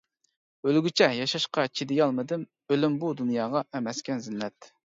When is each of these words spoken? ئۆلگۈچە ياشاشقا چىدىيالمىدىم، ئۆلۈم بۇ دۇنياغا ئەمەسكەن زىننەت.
ئۆلگۈچە 0.69 1.09
ياشاشقا 1.17 1.65
چىدىيالمىدىم، 1.81 2.47
ئۆلۈم 2.73 2.99
بۇ 3.05 3.15
دۇنياغا 3.21 3.65
ئەمەسكەن 3.69 4.29
زىننەت. 4.29 4.73